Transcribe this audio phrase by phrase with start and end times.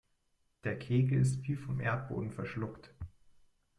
[0.63, 2.91] Der Kegel ist wie vom Erdboden verschluckt.